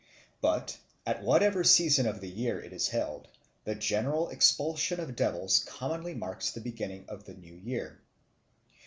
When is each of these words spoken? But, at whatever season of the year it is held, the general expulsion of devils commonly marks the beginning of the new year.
But, 0.41 0.79
at 1.05 1.21
whatever 1.21 1.63
season 1.63 2.07
of 2.07 2.21
the 2.21 2.27
year 2.27 2.59
it 2.59 2.73
is 2.73 2.87
held, 2.87 3.27
the 3.65 3.75
general 3.75 4.29
expulsion 4.29 4.99
of 4.99 5.15
devils 5.15 5.59
commonly 5.63 6.15
marks 6.15 6.49
the 6.49 6.59
beginning 6.59 7.05
of 7.07 7.25
the 7.25 7.35
new 7.35 7.53
year. 7.53 8.01